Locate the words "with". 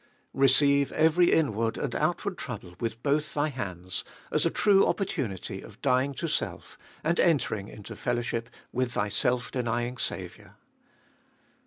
2.79-3.03, 8.71-8.95